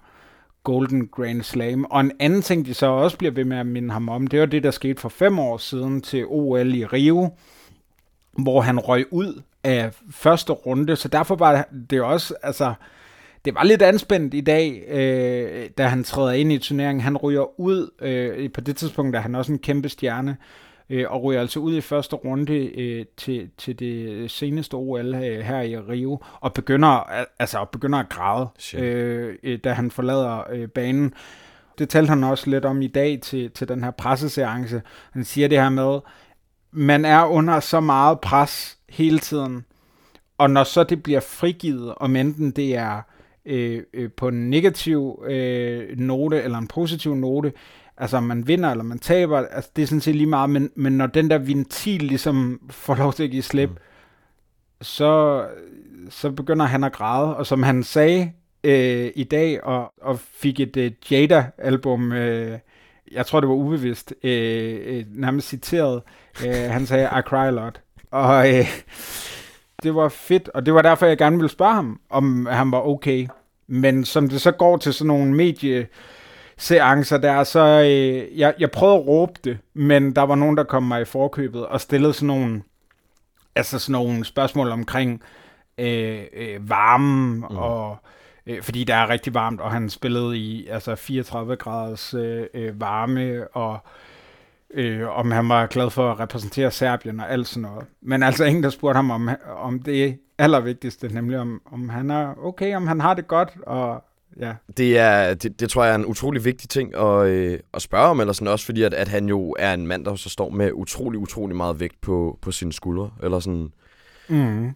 [0.64, 1.84] Golden Grand Slam.
[1.84, 4.40] Og en anden ting, de så også bliver ved med at minde ham om, det
[4.40, 7.28] var det, der skete for fem år siden til OL i Rio,
[8.32, 12.74] hvor han røg ud af første runde, så derfor var det også, altså,
[13.44, 17.00] det var lidt anspændt i dag, øh, da han træder ind i turneringen.
[17.00, 20.36] Han ryger ud, øh, på det tidspunkt er han også en kæmpe stjerne,
[20.90, 25.40] øh, og ryger altså ud i første runde øh, til, til det seneste OL øh,
[25.40, 30.68] her i Rio, og begynder, altså, begynder at græde, øh, øh, da han forlader øh,
[30.68, 31.14] banen.
[31.78, 34.82] Det talte han også lidt om i dag til, til den her presseseance.
[35.12, 36.00] Han siger det her med,
[36.70, 39.64] man er under så meget pres hele tiden,
[40.38, 43.02] og når så det bliver frigivet, om enten det er
[43.44, 47.52] øh, øh, på en negativ øh, note eller en positiv note,
[47.98, 50.70] altså om man vinder eller man taber, altså det er sådan set lige meget, men,
[50.74, 53.76] men når den der ventil ligesom får lov til at give slip, mm.
[54.82, 55.44] så,
[56.10, 58.32] så begynder han at græde, og som han sagde
[58.64, 62.58] øh, i dag, og, og fik et øh, Jada-album, øh,
[63.12, 66.02] jeg tror det var ubevidst, øh, øh, nærmest citeret,
[66.46, 67.80] øh, han sagde, I cry a lot,
[68.10, 68.66] og øh,
[69.82, 72.80] det var fedt, og det var derfor, jeg gerne ville spørge ham, om han var
[72.80, 73.28] okay,
[73.66, 75.86] men som det så går til sådan nogle medie
[76.58, 80.64] seancer der, så øh, jeg, jeg prøvede at råbe det, men der var nogen, der
[80.64, 82.62] kom mig i forkøbet og stillede sådan nogle,
[83.54, 85.22] altså sådan nogle spørgsmål omkring
[85.78, 87.56] øh, øh, varmen mm.
[87.56, 87.96] og
[88.46, 92.80] øh, fordi der er rigtig varmt, og han spillede i altså 34 graders øh, øh,
[92.80, 93.78] varme, og
[94.74, 97.86] øh, om han var glad for at repræsentere Serbien og alt sådan noget.
[98.02, 102.34] Men altså ingen, der spurgte ham om, om det allervigtigste, nemlig om, om han er
[102.44, 104.04] okay, om han har det godt, og
[104.38, 104.54] ja.
[104.76, 108.06] Det, er, det, det tror jeg er en utrolig vigtig ting at, øh, at spørge
[108.06, 110.50] om, eller sådan også fordi, at, at han jo er en mand, der så står
[110.50, 113.72] med utrolig, utrolig meget vægt på, på sine skuldre, eller sådan.
[114.28, 114.70] Mm.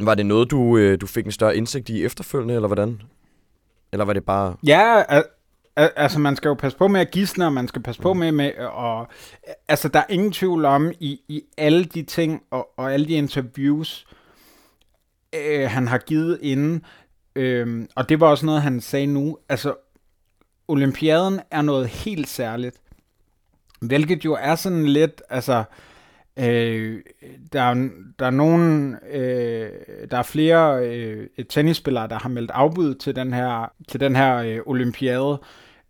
[0.00, 3.02] Var det noget, du, øh, du fik en større indsigt i efterfølgende, eller hvordan?
[3.92, 4.56] Eller var det bare...
[4.66, 5.24] Ja, al-
[5.76, 8.12] al- altså man skal jo passe på med at gisne, og man skal passe på
[8.12, 8.18] mm.
[8.18, 9.08] med, med og
[9.68, 13.12] altså der er ingen tvivl om, i, i alle de ting, og, og alle de
[13.12, 14.06] interviews,
[15.34, 16.84] øh, han har givet inden,
[17.36, 19.38] Øhm, og det var også noget, han sagde nu.
[19.48, 19.74] Altså,
[20.68, 22.76] Olympiaden er noget helt særligt.
[23.80, 25.64] Hvilket jo er sådan lidt, altså,
[26.38, 27.00] øh,
[27.52, 29.70] der, er, der er nogen, øh,
[30.10, 34.36] der er flere øh, tennisspillere, der har meldt afbud til den her, til den her
[34.36, 35.38] øh, olympiade,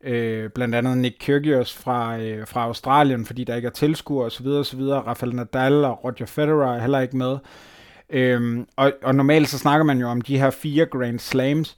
[0.05, 4.47] øh, blandt andet Nick Kyrgios fra, øh, fra Australien, fordi der ikke er tilskuere osv.
[4.47, 4.81] osv.
[4.81, 7.39] Rafael Nadal og Roger Federer er heller ikke med.
[8.13, 11.77] Øhm, og, og normalt så snakker man jo om de her fire Grand Slams,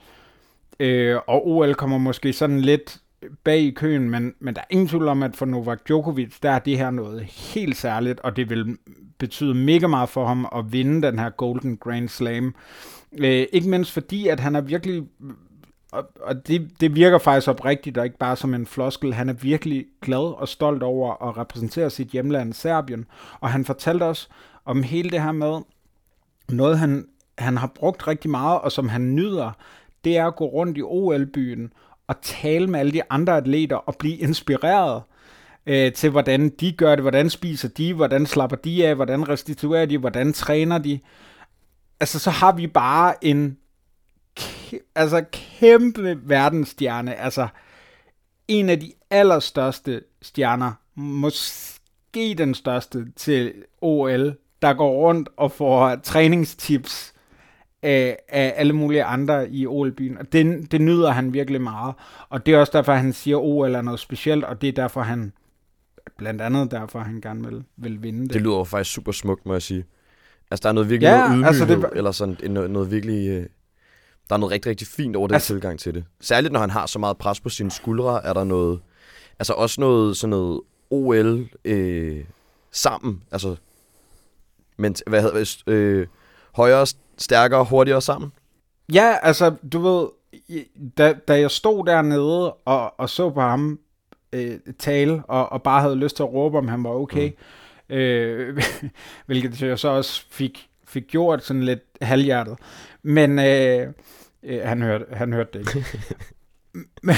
[0.81, 2.99] øh, og OL kommer måske sådan lidt
[3.45, 6.51] bag i køen, men, men der er ingen tvivl om, at for Novak Djokovic, der
[6.51, 8.79] er det her noget helt særligt, og det vil
[9.19, 12.55] betyde mega meget for ham at vinde den her Golden Grand Slam.
[13.19, 15.03] Øh, ikke mindst fordi, at han er virkelig
[15.93, 19.15] og, og det, det virker faktisk oprigtigt, og ikke bare som en floskel.
[19.15, 23.07] Han er virkelig glad og stolt over at repræsentere sit hjemland Serbien.
[23.41, 24.29] Og han fortalte os
[24.65, 25.61] om hele det her med,
[26.51, 27.07] noget han,
[27.39, 29.53] han har brugt rigtig meget, og som han nyder,
[30.05, 31.73] det er at gå rundt i OL-byen
[32.07, 35.03] og tale med alle de andre atleter og blive inspireret
[35.67, 39.87] øh, til, hvordan de gør det, hvordan spiser de, hvordan slapper de af, hvordan restituerer
[39.87, 41.01] de, hvordan træner de.
[42.01, 43.59] Altså, så har vi bare en
[44.95, 47.49] altså kæmpe verdensstjerne, altså
[48.49, 55.97] en af de allerstørste stjerner, måske den største til OL, der går rundt og får
[56.03, 57.15] træningstips
[57.83, 60.19] af, af alle mulige andre i OL-byen.
[60.19, 61.95] Og det, det nyder han virkelig meget.
[62.29, 64.73] Og det er også derfor, han siger, at OL er noget specielt, og det er
[64.73, 65.33] derfor, han
[66.19, 68.33] blandt andet derfor, han gerne vil, vil vinde det.
[68.35, 69.85] Det lyder jo faktisk super smukt, må jeg sige.
[70.51, 71.91] Altså, der er noget virkelig ja, noget ydmyghed, altså det...
[71.97, 73.29] eller sådan noget, noget virkelig...
[73.29, 73.47] Øh,
[74.29, 75.47] der er noget rigtig, rigtig fint over den altså...
[75.47, 76.05] tilgang til det.
[76.21, 78.81] Særligt, når han har så meget pres på sine skuldre, er der noget...
[79.39, 82.25] Altså også noget, sådan noget OL øh,
[82.73, 83.23] sammen.
[83.33, 83.57] Altså,
[84.77, 85.63] men, hvad hedder det?
[85.67, 86.07] Øh,
[86.55, 86.87] højere,
[87.19, 88.33] stærkere, hurtigere sammen?
[88.93, 90.07] Ja, altså, du ved,
[90.99, 93.79] da, da jeg stod dernede og, og så på ham
[94.33, 97.31] øh, tale, og, og bare havde lyst til at råbe, om han var okay,
[97.89, 97.95] mm.
[97.95, 98.63] øh,
[99.27, 102.59] hvilket jeg så også fik, fik gjort sådan lidt halvhjertet.
[103.03, 103.93] Men øh,
[104.43, 105.87] øh, han, hørte, han hørte det ikke.
[107.03, 107.15] Men,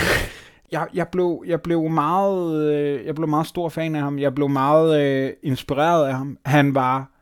[0.72, 4.18] jeg, jeg, blev, jeg, blev meget, øh, jeg blev meget stor fan af ham.
[4.18, 6.38] Jeg blev meget øh, inspireret af ham.
[6.44, 7.15] Han var...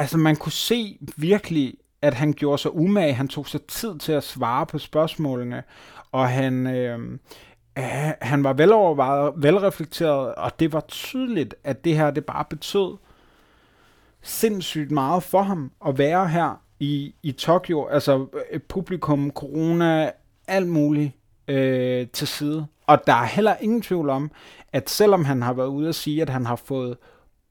[0.00, 3.12] Altså, man kunne se virkelig, at han gjorde sig umage.
[3.12, 5.62] Han tog sig tid til at svare på spørgsmålene.
[6.12, 6.66] Og han...
[6.66, 7.18] Øh,
[8.20, 12.96] han var velovervejet, velreflekteret, og det var tydeligt, at det her, det bare betød
[14.22, 17.86] sindssygt meget for ham at være her i, i Tokyo.
[17.86, 20.10] Altså øh, publikum, corona,
[20.48, 21.12] alt muligt
[21.48, 22.66] øh, til side.
[22.86, 24.30] Og der er heller ingen tvivl om,
[24.72, 26.96] at selvom han har været ude at sige, at han har fået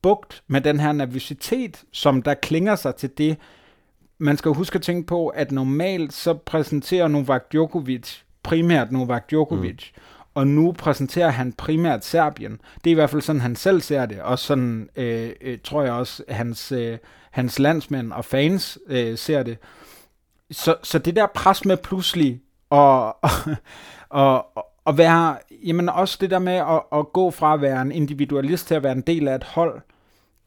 [0.02, 3.38] bugt med den her nervøsitet, som der klinger sig til det,
[4.18, 9.92] man skal huske at tænke på, at normalt så præsenterer Novak Djokovic, primært Novak Djokovic,
[9.96, 10.02] mm.
[10.34, 12.62] og nu præsenterer han primært Serbien.
[12.84, 15.84] Det er i hvert fald sådan, han selv ser det, og sådan øh, øh, tror
[15.84, 16.98] jeg også, hans, øh,
[17.32, 19.58] hans landsmænd og fans øh, ser det.
[20.52, 23.18] Så, så det der pres med pludselig og,
[24.10, 27.82] og, og, og være, jamen også det der med at, at gå fra at være
[27.82, 29.82] en individualist til at være en del af et hold,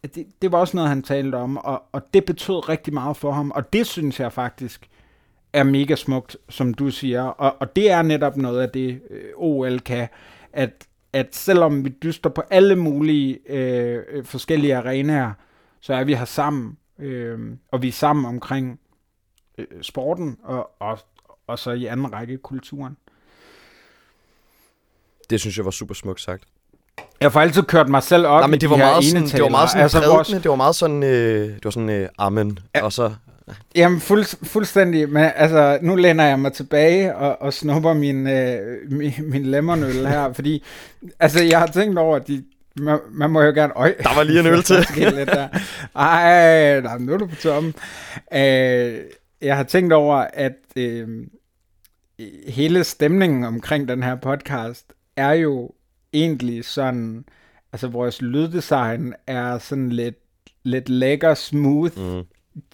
[0.03, 3.33] det, det var også noget, han talte om, og, og det betød rigtig meget for
[3.33, 4.89] ham, og det synes jeg faktisk
[5.53, 9.25] er mega smukt, som du siger, og, og det er netop noget af det, øh,
[9.37, 10.09] OL kan,
[10.53, 15.33] at, at selvom vi dyster på alle mulige øh, øh, forskellige arenaer,
[15.81, 17.39] så er vi her sammen, øh,
[17.71, 18.81] og vi er sammen omkring
[19.59, 20.99] øh, sporten, og, og,
[21.47, 22.97] og så i anden række kulturen.
[25.33, 26.43] Det synes jeg var super smukt sagt.
[27.21, 29.49] Jeg får altid kørt mig selv op Nej, men det var, meget sådan, det var
[29.49, 30.29] meget sådan altså, vores...
[30.29, 32.85] det var meget sådan, øh, det var sådan, øh, amen, ja.
[32.85, 33.13] og så...
[33.75, 38.59] Jamen, fuld, fuldstændig, men altså, nu læner jeg mig tilbage og, og snupper min, øh,
[38.91, 40.65] min, min lemmerøl her, fordi,
[41.21, 42.45] altså, jeg har tænkt over, at de,
[42.77, 43.73] man, man må jo gerne...
[43.77, 44.87] Øj, der var lige en øl til.
[44.97, 45.49] lidt der.
[45.95, 47.75] Ej, nej, nu er du på tom.
[48.35, 48.95] Øh,
[49.43, 51.09] jeg har tænkt over, at øh,
[52.49, 55.71] hele stemningen omkring den her podcast er jo
[56.13, 57.25] egentlig sådan,
[57.73, 60.19] altså vores lyddesign er sådan lidt,
[60.63, 62.23] lidt lækker, smooth mm.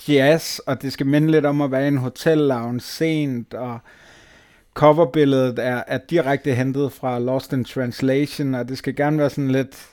[0.09, 3.79] jazz, og det skal minde lidt om at være i en hotel lounge sent, og
[4.75, 9.51] coverbilledet er, er direkte hentet fra Lost in Translation, og det skal gerne være sådan
[9.51, 9.89] lidt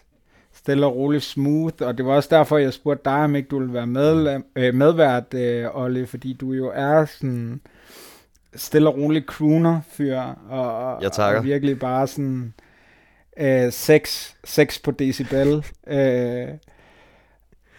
[0.53, 3.60] stille og roligt smooth, og det var også derfor, jeg spurgte dig, om ikke du
[3.60, 7.62] ville være med, øh, medvært, øh, Olle, fordi du jo er sådan
[8.56, 12.54] stille og rolig crooner-fyr, og, jeg og virkelig bare sådan
[13.39, 15.65] øh, 6, 6 på decibel.
[15.88, 16.48] øh,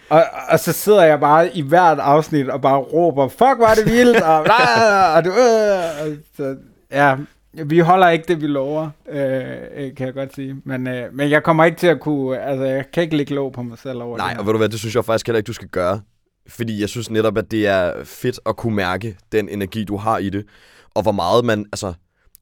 [0.09, 3.93] og, og så sidder jeg bare i hvert afsnit og bare råber, fuck, var det
[3.93, 4.39] vildt, og,
[5.17, 6.57] og, du, øh, og så,
[6.93, 7.17] ja,
[7.65, 10.57] Vi holder ikke det, vi lover, øh, kan jeg godt sige.
[10.65, 12.41] Men, øh, men jeg kommer ikke til at kunne...
[12.41, 14.39] Altså, jeg kan ikke lægge lov på mig selv over Nej, det.
[14.39, 16.01] og ved du hvad, det synes jeg faktisk heller ikke, du skal gøre.
[16.49, 20.19] Fordi jeg synes netop, at det er fedt at kunne mærke den energi, du har
[20.19, 20.47] i det.
[20.95, 21.95] Og hvor meget man, altså,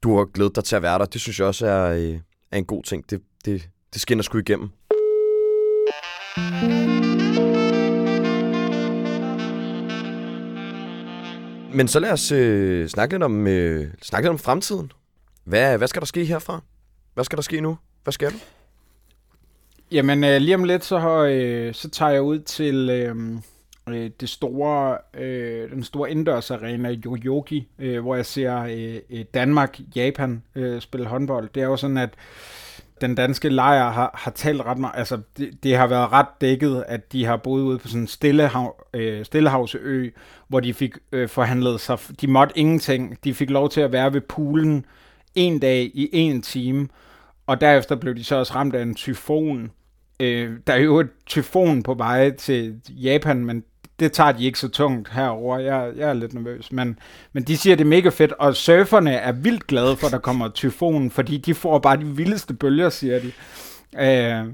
[0.03, 1.05] du har glædet dig til at være der.
[1.05, 2.19] Det synes jeg også er, øh,
[2.51, 3.09] er en god ting.
[3.09, 4.69] Det, det, det skinner sgu igennem.
[11.73, 14.91] Men så lad os øh, snakke, lidt om, øh, snakke lidt om fremtiden.
[15.43, 16.61] Hvad, hvad skal der ske herfra?
[17.13, 17.77] Hvad skal der ske nu?
[18.03, 18.37] Hvad skal du?
[19.91, 23.15] Jamen, øh, lige om lidt, så, har, øh, så tager jeg ud til øh,
[23.89, 30.43] øh, det store, øh, den store indendørsarena Yoyogi, øh, hvor jeg ser øh, øh, Danmark-Japan
[30.55, 31.49] øh, spille håndbold.
[31.55, 32.09] Det er jo sådan, at
[33.01, 36.83] den danske lejr har, har talt ret meget, altså det, det har været ret dækket,
[36.87, 40.09] at de har boet ude på sådan en stillehav, øh, stillehavsø,
[40.47, 44.13] hvor de fik øh, forhandlet sig, de måtte ingenting, de fik lov til at være
[44.13, 44.85] ved poolen
[45.35, 46.87] en dag i en time,
[47.47, 49.71] og derefter blev de så også ramt af en tyfon.
[50.19, 53.63] Øh, der er jo et tyfon på vej til Japan, men
[53.99, 55.59] det tager de ikke så tungt herover.
[55.59, 56.99] Jeg, jeg er lidt nervøs, men,
[57.33, 60.19] men de siger, det er mega fedt, og surferne er vildt glade for, at der
[60.19, 63.31] kommer tyfon, fordi de får bare de vildeste bølger, siger de.
[64.05, 64.45] Øh,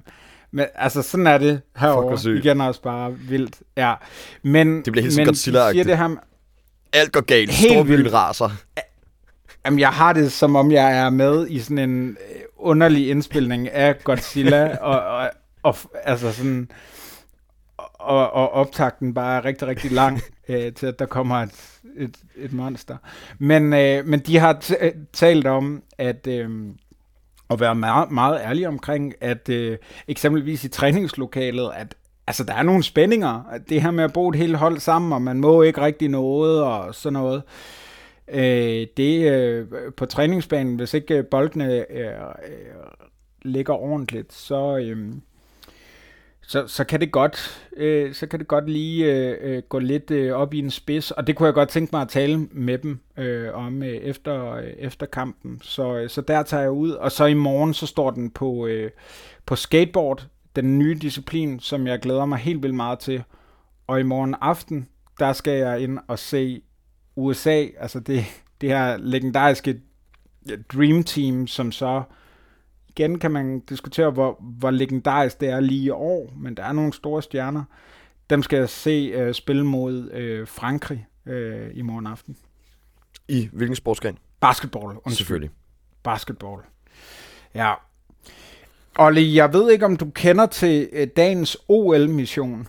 [0.52, 2.38] men altså, sådan er det herovre.
[2.38, 3.56] Igen også bare vildt.
[3.78, 3.94] Ja.
[4.44, 5.72] Men, Det bliver helt men de Godzilla-agtigt.
[5.72, 6.16] siger det her,
[6.94, 7.54] Alt går galt.
[7.54, 8.50] Storbyen raser.
[9.66, 13.70] Jamen, jeg har det, som om jeg er med i sådan en øh, underlig indspilning
[13.70, 15.30] af Godzilla, og, og,
[15.64, 16.72] og altså sådan,
[18.02, 22.16] og, og optakten bare er rigtig, rigtig lang øh, til, at der kommer et, et,
[22.36, 22.98] et monster.
[23.40, 26.50] Men, øh, men de har t- øh, talt om, at øh,
[27.50, 31.96] at være meget, meget ærlig omkring, at øh, eksempelvis i træningslokalet, at
[32.28, 33.44] altså, der er nogle spændinger.
[33.70, 36.64] Det her med at bo et helt hold sammen, og man må ikke rigtig noget,
[36.64, 37.44] og sådan noget.
[38.28, 42.14] Øh, det øh, på træningsbanen, hvis ikke øh, boldene øh, øh,
[43.42, 45.14] ligger ordentligt, så, øh,
[46.52, 50.12] så, så kan det godt, øh, så kan det godt lige øh, øh, gå lidt
[50.12, 52.78] øh, op i en spids, og det kunne jeg godt tænke mig at tale med
[52.78, 55.60] dem øh, om øh, efter, øh, efter kampen.
[55.64, 58.68] Så, øh, så der tager jeg ud, og så i morgen så står den på,
[58.68, 58.92] øh,
[59.46, 63.24] på skateboard, den nye disciplin, som jeg glæder mig helt vildt meget til.
[63.88, 64.88] Og i morgen aften,
[65.20, 66.62] der skal jeg ind og se
[67.16, 68.26] USA, altså det,
[68.62, 69.82] det her legendariske
[70.74, 72.04] Dream Team, som så
[72.96, 76.72] igen kan man diskutere, hvor, hvor legendarisk det er lige i år, men der er
[76.72, 77.64] nogle store stjerner.
[78.30, 81.34] Dem skal jeg se uh, spille mod uh, Frankrig uh,
[81.78, 82.38] i morgen aften.
[83.28, 84.18] I hvilken sportsgren?
[84.40, 85.14] Basketball, undskyld.
[85.14, 85.50] Selvfølgelig.
[86.04, 86.62] Basketball.
[87.56, 87.74] Ja.
[89.00, 92.68] Olli, jeg ved ikke, om du kender til uh, dagens OL-mission.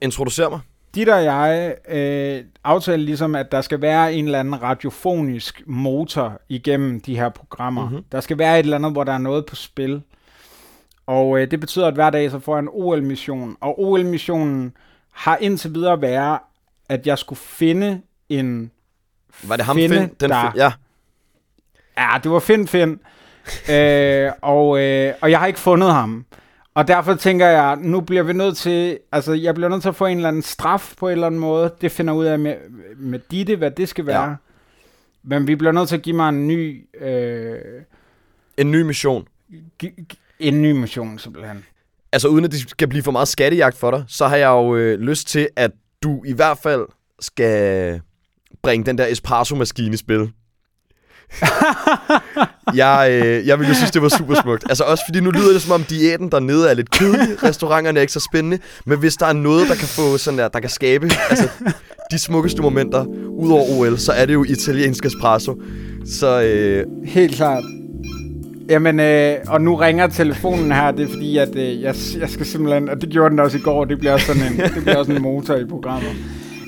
[0.00, 0.60] Introducer mig.
[0.94, 6.40] Dit og jeg øh, aftalte ligesom, at der skal være en eller anden radiofonisk motor
[6.48, 7.82] igennem de her programmer.
[7.82, 7.90] Mhm.
[7.90, 8.04] Mm-hmm.
[8.12, 10.02] Der skal være et eller andet, hvor der er noget på spil.
[11.06, 13.56] Og øh, det betyder, at hver dag så får jeg en OL-mission.
[13.60, 14.76] Og OL-missionen
[15.12, 16.38] har indtil videre været,
[16.88, 18.70] at jeg skulle finde en...
[19.42, 20.10] Var det ham, Finde, Finn?
[20.20, 20.52] Den der-?
[20.56, 20.72] Ja.
[21.98, 23.00] Ja, det var Finn Finn.
[23.74, 26.26] øh, og, øh, og jeg har ikke fundet ham.
[26.74, 29.96] Og derfor tænker jeg, nu bliver vi nødt til, altså jeg bliver nødt til at
[29.96, 31.74] få en eller anden straf på en eller anden måde.
[31.80, 32.54] Det finder ud af med,
[32.96, 34.28] med Ditte, hvad det skal være.
[34.28, 34.34] Ja.
[35.22, 37.58] Men vi bliver nødt til at give mig en ny, øh,
[38.56, 39.26] En ny mission.
[40.38, 41.64] en ny mission simpelthen.
[42.12, 44.76] Altså uden at det skal blive for meget skattejagt for dig, så har jeg jo
[44.76, 45.70] øh, lyst til, at
[46.02, 46.86] du i hvert fald
[47.20, 48.00] skal
[48.62, 50.32] bringe den der espresso-maskine i spil.
[52.74, 54.64] jeg, øh, jeg ville jo synes, det var super smukt.
[54.68, 58.00] Altså også fordi nu lyder det som om diæten dernede er lidt kedelig, restauranterne er
[58.00, 60.70] ikke så spændende, men hvis der er noget, der kan få sådan der, der kan
[60.70, 61.48] skabe altså,
[62.10, 65.56] de smukkeste momenter ud over OL, så er det jo italiensk espresso.
[66.06, 67.64] Så øh, Helt klart.
[68.68, 72.46] Jamen, øh, og nu ringer telefonen her, det er fordi, at øh, jeg, jeg skal
[72.46, 74.96] simpelthen, og det gjorde den også i går, det bliver også sådan en, det bliver
[74.96, 76.10] også en motor i programmet.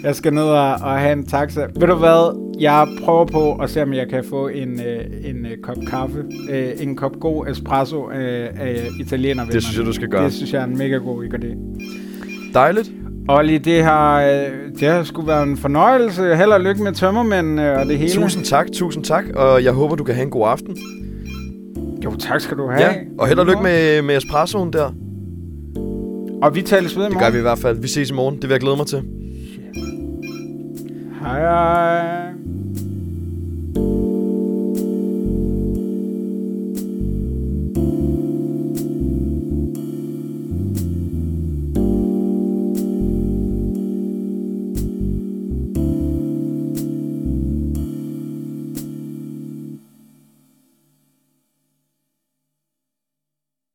[0.04, 1.60] Jeg skal ned og, og have en taxa.
[1.60, 2.38] Ved du hvad?
[2.60, 6.18] Jeg prøver på at se, om jeg kan få en, øh, en øh, kop kaffe,
[6.50, 9.44] øh, en kop god espresso øh, af italiener.
[9.44, 10.24] Det synes jeg, du skal gøre.
[10.24, 11.56] Det synes jeg er en mega god idé.
[12.54, 12.92] dejligt.
[13.28, 14.28] Olli, det har, øh,
[14.80, 16.36] det har sgu været en fornøjelse.
[16.36, 18.12] Held og lykke med tømmermændene og det hele.
[18.12, 20.76] Tusind tak, tusind tak, og jeg håber, du kan have en god aften.
[22.04, 22.80] Jo, tak skal du have.
[22.82, 24.94] Ja, og held og lykke med, med espressoen der.
[26.42, 27.26] Og vi tales ved i Det morgen.
[27.26, 27.80] gør vi i hvert fald.
[27.80, 28.34] Vi ses i morgen.
[28.34, 29.02] Det vil jeg glæde mig til.
[31.22, 32.31] Aye.